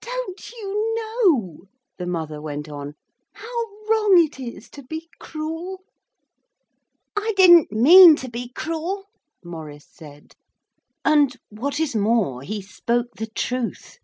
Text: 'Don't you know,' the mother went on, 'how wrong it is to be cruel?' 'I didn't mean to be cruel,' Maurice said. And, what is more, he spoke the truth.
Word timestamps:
'Don't 0.00 0.50
you 0.50 0.94
know,' 0.96 1.68
the 1.96 2.04
mother 2.04 2.42
went 2.42 2.68
on, 2.68 2.94
'how 3.34 3.66
wrong 3.88 4.18
it 4.20 4.40
is 4.40 4.68
to 4.68 4.82
be 4.82 5.08
cruel?' 5.20 5.84
'I 7.16 7.32
didn't 7.36 7.70
mean 7.70 8.16
to 8.16 8.28
be 8.28 8.48
cruel,' 8.48 9.06
Maurice 9.44 9.86
said. 9.88 10.34
And, 11.04 11.36
what 11.50 11.78
is 11.78 11.94
more, 11.94 12.42
he 12.42 12.60
spoke 12.60 13.14
the 13.14 13.28
truth. 13.28 13.98